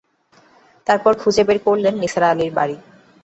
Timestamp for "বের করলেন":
1.47-1.93